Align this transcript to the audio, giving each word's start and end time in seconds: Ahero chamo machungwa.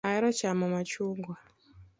Ahero 0.07 0.29
chamo 0.39 0.65
machungwa. 0.73 1.35